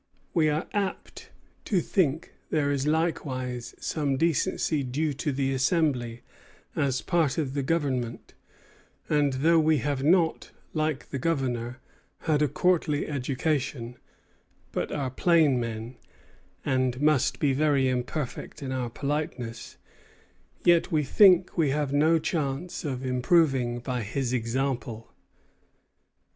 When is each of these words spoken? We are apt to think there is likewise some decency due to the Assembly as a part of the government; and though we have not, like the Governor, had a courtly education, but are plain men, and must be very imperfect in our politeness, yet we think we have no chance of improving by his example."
We 0.33 0.49
are 0.49 0.65
apt 0.73 1.29
to 1.65 1.79
think 1.79 2.33
there 2.49 2.71
is 2.71 2.87
likewise 2.87 3.75
some 3.79 4.17
decency 4.17 4.81
due 4.81 5.13
to 5.13 5.31
the 5.31 5.53
Assembly 5.53 6.21
as 6.75 7.01
a 7.01 7.03
part 7.03 7.37
of 7.37 7.53
the 7.53 7.61
government; 7.61 8.33
and 9.09 9.33
though 9.33 9.59
we 9.59 9.77
have 9.77 10.01
not, 10.03 10.49
like 10.73 11.11
the 11.11 11.19
Governor, 11.19 11.77
had 12.21 12.41
a 12.41 12.47
courtly 12.47 13.05
education, 13.07 13.95
but 14.71 14.91
are 14.91 15.11
plain 15.11 15.59
men, 15.59 15.97
and 16.65 16.99
must 16.99 17.37
be 17.39 17.53
very 17.53 17.87
imperfect 17.87 18.63
in 18.63 18.71
our 18.71 18.89
politeness, 18.89 19.77
yet 20.63 20.91
we 20.91 21.03
think 21.03 21.55
we 21.59 21.69
have 21.69 21.93
no 21.93 22.17
chance 22.17 22.83
of 22.83 23.05
improving 23.05 23.77
by 23.77 24.01
his 24.01 24.33
example." 24.33 25.13